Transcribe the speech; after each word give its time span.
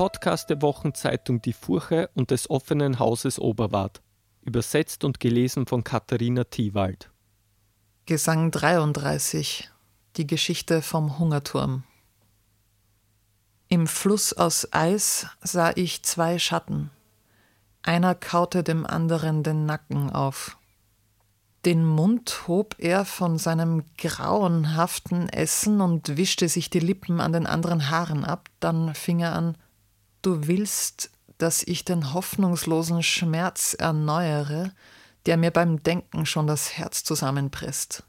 Podcast 0.00 0.48
der 0.48 0.62
Wochenzeitung 0.62 1.42
Die 1.42 1.52
Furche 1.52 2.08
und 2.14 2.30
des 2.30 2.48
offenen 2.48 2.98
Hauses 2.98 3.38
Oberwart. 3.38 4.00
Übersetzt 4.40 5.04
und 5.04 5.20
gelesen 5.20 5.66
von 5.66 5.84
Katharina 5.84 6.44
Thiewald. 6.44 7.10
Gesang 8.06 8.50
33 8.50 9.68
Die 10.16 10.26
Geschichte 10.26 10.80
vom 10.80 11.18
Hungerturm. 11.18 11.82
Im 13.68 13.86
Fluss 13.86 14.32
aus 14.32 14.72
Eis 14.72 15.26
sah 15.42 15.72
ich 15.74 16.02
zwei 16.02 16.38
Schatten. 16.38 16.90
Einer 17.82 18.14
kaute 18.14 18.62
dem 18.62 18.86
anderen 18.86 19.42
den 19.42 19.66
Nacken 19.66 20.08
auf. 20.08 20.56
Den 21.66 21.84
Mund 21.84 22.48
hob 22.48 22.74
er 22.78 23.04
von 23.04 23.36
seinem 23.36 23.84
grauenhaften 23.98 25.28
Essen 25.28 25.82
und 25.82 26.16
wischte 26.16 26.48
sich 26.48 26.70
die 26.70 26.80
Lippen 26.80 27.20
an 27.20 27.34
den 27.34 27.46
anderen 27.46 27.90
Haaren 27.90 28.24
ab, 28.24 28.48
dann 28.60 28.94
fing 28.94 29.20
er 29.20 29.34
an 29.34 29.58
Du 30.22 30.46
willst, 30.46 31.10
dass 31.38 31.62
ich 31.62 31.84
den 31.84 32.12
hoffnungslosen 32.12 33.02
Schmerz 33.02 33.74
erneuere, 33.78 34.72
der 35.26 35.36
mir 35.36 35.50
beim 35.50 35.82
Denken 35.82 36.26
schon 36.26 36.46
das 36.46 36.76
Herz 36.76 37.04
zusammenpresst. 37.04 38.04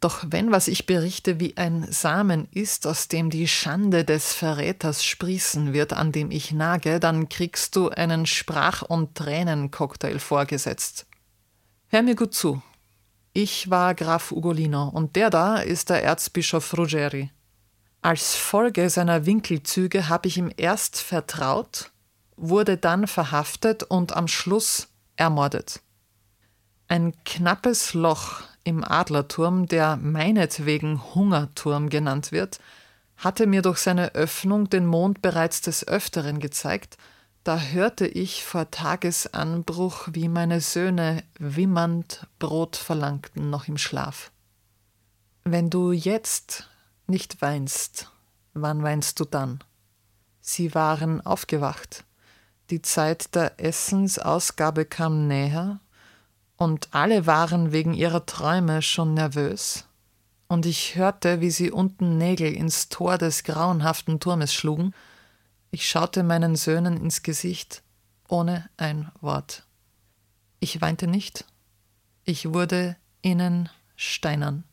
Doch 0.00 0.24
wenn, 0.26 0.50
was 0.50 0.66
ich 0.66 0.86
berichte, 0.86 1.38
wie 1.38 1.56
ein 1.56 1.86
Samen 1.90 2.48
ist, 2.50 2.88
aus 2.88 3.06
dem 3.06 3.30
die 3.30 3.46
Schande 3.46 4.04
des 4.04 4.34
Verräters 4.34 5.04
sprießen 5.04 5.72
wird, 5.72 5.92
an 5.92 6.10
dem 6.10 6.32
ich 6.32 6.50
nage, 6.50 6.98
dann 6.98 7.28
kriegst 7.28 7.76
du 7.76 7.88
einen 7.90 8.26
Sprach- 8.26 8.82
und 8.82 9.14
Tränencocktail 9.14 10.18
vorgesetzt. 10.18 11.06
Hör 11.86 12.02
mir 12.02 12.16
gut 12.16 12.34
zu. 12.34 12.60
Ich 13.32 13.70
war 13.70 13.94
Graf 13.94 14.32
Ugolino 14.32 14.88
und 14.88 15.14
der 15.14 15.30
da 15.30 15.58
ist 15.58 15.88
der 15.90 16.02
Erzbischof 16.02 16.76
Ruggeri. 16.76 17.30
Als 18.02 18.34
Folge 18.34 18.90
seiner 18.90 19.26
Winkelzüge 19.26 20.08
habe 20.08 20.26
ich 20.26 20.36
ihm 20.36 20.52
erst 20.56 21.00
vertraut, 21.00 21.92
wurde 22.36 22.76
dann 22.76 23.06
verhaftet 23.06 23.84
und 23.84 24.16
am 24.16 24.26
Schluss 24.26 24.88
ermordet. 25.14 25.80
Ein 26.88 27.14
knappes 27.24 27.94
Loch 27.94 28.42
im 28.64 28.82
Adlerturm, 28.82 29.66
der 29.66 29.96
meinetwegen 29.96 31.14
Hungerturm 31.14 31.90
genannt 31.90 32.32
wird, 32.32 32.58
hatte 33.16 33.46
mir 33.46 33.62
durch 33.62 33.78
seine 33.78 34.16
Öffnung 34.16 34.68
den 34.68 34.84
Mond 34.84 35.22
bereits 35.22 35.60
des 35.60 35.86
Öfteren 35.86 36.40
gezeigt, 36.40 36.96
da 37.44 37.58
hörte 37.58 38.06
ich 38.06 38.44
vor 38.44 38.70
Tagesanbruch, 38.70 40.08
wie 40.12 40.28
meine 40.28 40.60
Söhne 40.60 41.24
wimmernd 41.38 42.26
Brot 42.38 42.76
verlangten, 42.76 43.50
noch 43.50 43.66
im 43.66 43.78
Schlaf. 43.78 44.30
Wenn 45.44 45.70
du 45.70 45.90
jetzt 45.90 46.68
nicht 47.06 47.42
weinst, 47.42 48.10
wann 48.54 48.82
weinst 48.82 49.20
du 49.20 49.24
dann? 49.24 49.62
Sie 50.40 50.74
waren 50.74 51.20
aufgewacht. 51.24 52.04
Die 52.70 52.82
Zeit 52.82 53.34
der 53.34 53.60
Essensausgabe 53.60 54.84
kam 54.84 55.28
näher, 55.28 55.80
und 56.56 56.88
alle 56.92 57.26
waren 57.26 57.72
wegen 57.72 57.92
ihrer 57.92 58.24
Träume 58.24 58.82
schon 58.82 59.14
nervös, 59.14 59.86
und 60.48 60.66
ich 60.66 60.96
hörte, 60.96 61.40
wie 61.40 61.50
sie 61.50 61.70
unten 61.70 62.18
Nägel 62.18 62.52
ins 62.52 62.88
Tor 62.88 63.18
des 63.18 63.42
grauenhaften 63.42 64.20
Turmes 64.20 64.52
schlugen. 64.52 64.92
Ich 65.70 65.88
schaute 65.88 66.22
meinen 66.22 66.56
Söhnen 66.56 66.98
ins 66.98 67.22
Gesicht, 67.22 67.82
ohne 68.28 68.68
ein 68.76 69.10
Wort. 69.20 69.66
Ich 70.60 70.80
weinte 70.80 71.06
nicht, 71.06 71.46
ich 72.24 72.52
wurde 72.52 72.96
ihnen 73.22 73.70
steinern. 73.96 74.64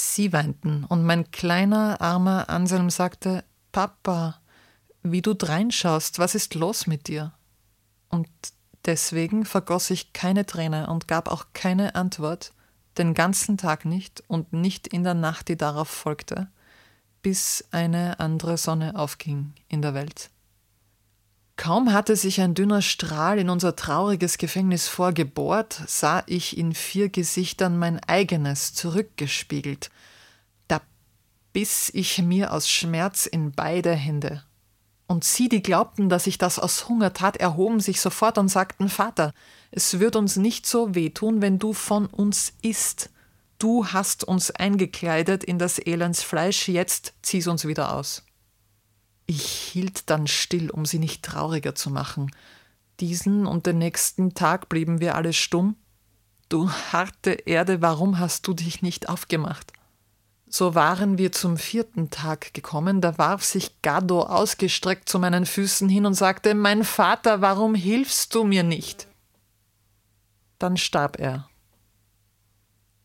Sie 0.00 0.32
weinten, 0.32 0.84
und 0.84 1.04
mein 1.04 1.30
kleiner, 1.32 2.00
armer 2.00 2.48
Anselm 2.48 2.88
sagte 2.88 3.44
Papa, 3.72 4.40
wie 5.02 5.22
du 5.22 5.34
dreinschaust, 5.34 6.18
was 6.18 6.34
ist 6.34 6.54
los 6.54 6.86
mit 6.86 7.08
dir? 7.08 7.32
Und 8.08 8.28
Deswegen 8.88 9.44
vergoss 9.44 9.90
ich 9.90 10.14
keine 10.14 10.46
Träne 10.46 10.88
und 10.88 11.08
gab 11.08 11.28
auch 11.28 11.48
keine 11.52 11.94
Antwort, 11.94 12.54
den 12.96 13.12
ganzen 13.12 13.58
Tag 13.58 13.84
nicht 13.84 14.22
und 14.28 14.54
nicht 14.54 14.86
in 14.86 15.04
der 15.04 15.12
Nacht, 15.12 15.48
die 15.48 15.58
darauf 15.58 15.88
folgte, 15.88 16.48
bis 17.20 17.66
eine 17.70 18.18
andere 18.18 18.56
Sonne 18.56 18.96
aufging 18.96 19.52
in 19.68 19.82
der 19.82 19.92
Welt. 19.92 20.30
Kaum 21.58 21.92
hatte 21.92 22.14
sich 22.14 22.40
ein 22.40 22.54
dünner 22.54 22.82
Strahl 22.82 23.40
in 23.40 23.50
unser 23.50 23.74
trauriges 23.74 24.38
Gefängnis 24.38 24.86
vorgebohrt, 24.86 25.82
sah 25.88 26.22
ich 26.26 26.56
in 26.56 26.72
vier 26.72 27.08
Gesichtern 27.08 27.76
mein 27.76 27.98
eigenes 28.04 28.74
zurückgespiegelt. 28.74 29.90
Da 30.68 30.80
biss 31.52 31.90
ich 31.92 32.22
mir 32.22 32.52
aus 32.52 32.70
Schmerz 32.70 33.26
in 33.26 33.50
beide 33.50 33.92
Hände. 33.92 34.44
Und 35.08 35.24
sie, 35.24 35.48
die 35.48 35.60
glaubten, 35.60 36.08
dass 36.08 36.28
ich 36.28 36.38
das 36.38 36.60
aus 36.60 36.88
Hunger 36.88 37.12
tat, 37.12 37.36
erhoben 37.38 37.80
sich 37.80 38.00
sofort 38.00 38.38
und 38.38 38.48
sagten, 38.48 38.88
Vater, 38.88 39.34
es 39.72 39.98
wird 39.98 40.14
uns 40.14 40.36
nicht 40.36 40.64
so 40.64 40.94
wehtun, 40.94 41.42
wenn 41.42 41.58
du 41.58 41.72
von 41.72 42.06
uns 42.06 42.52
isst. 42.62 43.10
Du 43.58 43.88
hast 43.88 44.22
uns 44.22 44.52
eingekleidet 44.52 45.42
in 45.42 45.58
das 45.58 45.84
Elends 45.84 46.22
Fleisch, 46.22 46.68
jetzt 46.68 47.14
zieh's 47.20 47.48
uns 47.48 47.66
wieder 47.66 47.96
aus. 47.96 48.22
Ich 49.30 49.44
hielt 49.44 50.08
dann 50.08 50.26
still, 50.26 50.70
um 50.70 50.86
sie 50.86 50.98
nicht 50.98 51.22
trauriger 51.22 51.74
zu 51.74 51.90
machen. 51.90 52.34
Diesen 52.98 53.46
und 53.46 53.66
den 53.66 53.76
nächsten 53.76 54.32
Tag 54.32 54.70
blieben 54.70 55.00
wir 55.00 55.16
alle 55.16 55.34
stumm. 55.34 55.76
Du 56.48 56.70
harte 56.70 57.32
Erde, 57.32 57.82
warum 57.82 58.18
hast 58.18 58.46
du 58.46 58.54
dich 58.54 58.80
nicht 58.80 59.10
aufgemacht? 59.10 59.74
So 60.48 60.74
waren 60.74 61.18
wir 61.18 61.30
zum 61.30 61.58
vierten 61.58 62.08
Tag 62.08 62.54
gekommen, 62.54 63.02
da 63.02 63.18
warf 63.18 63.44
sich 63.44 63.82
Gado 63.82 64.22
ausgestreckt 64.22 65.10
zu 65.10 65.18
meinen 65.18 65.44
Füßen 65.44 65.90
hin 65.90 66.06
und 66.06 66.14
sagte 66.14 66.54
Mein 66.54 66.82
Vater, 66.82 67.42
warum 67.42 67.74
hilfst 67.74 68.34
du 68.34 68.44
mir 68.44 68.62
nicht? 68.62 69.08
Dann 70.58 70.78
starb 70.78 71.20
er. 71.20 71.47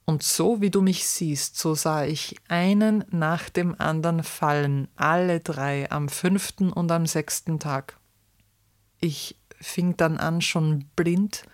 Und 0.06 0.24
so 0.24 0.59
wie 0.62 0.69
du 0.69 0.81
mich 0.81 1.08
siehst, 1.08 1.58
so 1.58 1.75
sah 1.75 2.03
ich 2.03 2.36
einen 2.50 3.06
nach 3.09 3.50
dem 3.50 3.80
anderen 3.80 4.24
fallen, 4.24 4.90
alle 4.96 5.40
drei, 5.40 5.90
am 5.91 6.09
fünften 6.09 6.74
und 6.74 6.91
am 6.91 7.06
sechsten 7.06 7.59
Tag. 7.59 7.97
Ich 9.00 9.38
fing 9.62 9.96
dann 9.96 10.18
an, 10.18 10.41
schon 10.41 10.86
blind 10.96 11.46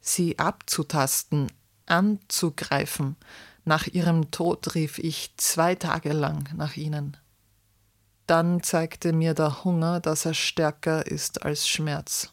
sie 0.00 0.38
abzutasten, 0.38 1.52
anzugreifen, 1.86 3.16
nach 3.64 3.86
ihrem 3.86 4.30
Tod 4.30 4.74
rief 4.74 4.98
ich 4.98 5.34
zwei 5.36 5.74
Tage 5.74 6.12
lang 6.12 6.48
nach 6.56 6.76
ihnen. 6.76 7.16
Dann 8.26 8.62
zeigte 8.62 9.12
mir 9.12 9.34
der 9.34 9.64
Hunger, 9.64 10.00
dass 10.00 10.24
er 10.24 10.34
stärker 10.34 11.06
ist 11.06 11.42
als 11.42 11.68
Schmerz. 11.68 12.32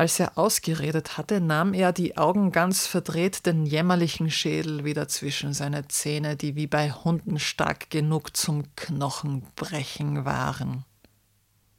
Als 0.00 0.18
er 0.18 0.38
ausgeredet 0.38 1.18
hatte, 1.18 1.42
nahm 1.42 1.74
er 1.74 1.92
die 1.92 2.16
Augen 2.16 2.52
ganz 2.52 2.86
verdreht 2.86 3.44
den 3.44 3.66
jämmerlichen 3.66 4.30
Schädel 4.30 4.82
wieder 4.82 5.08
zwischen 5.08 5.52
seine 5.52 5.88
Zähne, 5.88 6.36
die 6.36 6.56
wie 6.56 6.66
bei 6.66 6.90
Hunden 6.90 7.38
stark 7.38 7.90
genug 7.90 8.34
zum 8.34 8.64
Knochenbrechen 8.76 10.24
waren. 10.24 10.86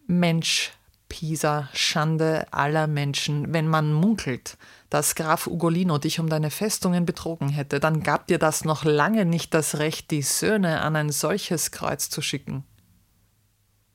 Mensch, 0.05 0.71
Pisa, 1.09 1.67
Schande 1.73 2.45
aller 2.53 2.85
Menschen, 2.85 3.55
wenn 3.55 3.67
man 3.67 3.91
munkelt, 3.91 4.55
dass 4.91 5.15
Graf 5.15 5.47
Ugolino 5.47 5.97
dich 5.97 6.19
um 6.19 6.29
deine 6.29 6.51
Festungen 6.51 7.07
betrogen 7.07 7.49
hätte, 7.49 7.79
dann 7.79 8.03
gab 8.03 8.27
dir 8.27 8.38
das 8.38 8.65
noch 8.65 8.83
lange 8.83 9.25
nicht 9.25 9.51
das 9.55 9.79
Recht, 9.79 10.11
die 10.11 10.21
Söhne 10.21 10.81
an 10.81 10.95
ein 10.95 11.09
solches 11.09 11.71
Kreuz 11.71 12.11
zu 12.11 12.21
schicken. 12.21 12.65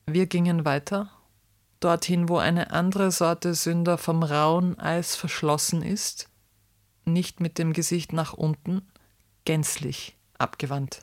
Wir 0.05 0.25
gingen 0.25 0.65
weiter, 0.65 1.16
dorthin, 1.79 2.29
wo 2.29 2.37
eine 2.37 2.71
andere 2.71 3.11
Sorte 3.11 3.53
Sünder 3.53 3.97
vom 3.97 4.23
rauen 4.23 4.77
Eis 4.79 5.15
verschlossen 5.15 5.81
ist, 5.81 6.29
nicht 7.05 7.39
mit 7.39 7.57
dem 7.57 7.73
Gesicht 7.73 8.13
nach 8.13 8.33
unten, 8.33 8.81
gänzlich 9.45 10.17
abgewandt. 10.37 11.01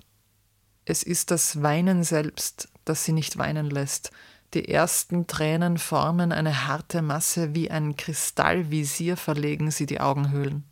Es 0.85 1.03
ist 1.03 1.31
das 1.31 1.63
Weinen 1.63 2.05
selbst, 2.05 2.69
das 2.85 3.05
sie 3.05 3.13
nicht 3.13 3.39
weinen 3.39 3.71
lässt, 3.71 4.11
die 4.55 4.69
ersten 4.69 5.27
Tränen 5.27 5.79
formen 5.79 6.31
eine 6.31 6.69
harte 6.69 7.03
Masse, 7.03 7.57
wie 7.57 7.73
ein 7.73 7.97
Kristallvisier 7.97 9.17
verlegen 9.17 9.73
sie 9.73 9.87
die 9.87 10.01
Augenhöhlen. 10.01 10.63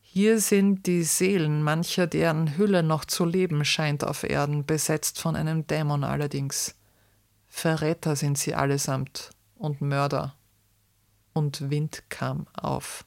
Hier 0.00 0.40
sind 0.40 0.86
die 0.86 1.02
Seelen 1.02 1.62
mancher, 1.62 2.06
deren 2.06 2.56
Hülle 2.56 2.82
noch 2.82 3.04
zu 3.04 3.26
leben 3.26 3.64
scheint 3.64 4.04
auf 4.04 4.22
Erden, 4.22 4.64
besetzt 4.64 5.20
von 5.20 5.36
einem 5.36 5.66
Dämon 5.66 6.02
allerdings. 6.02 6.76
Verräter 7.56 8.16
sind 8.16 8.36
sie 8.36 8.56
allesamt 8.56 9.30
und 9.54 9.80
Mörder. 9.80 10.34
Und 11.32 11.70
Wind 11.70 12.02
kam 12.10 12.48
auf. 12.52 13.06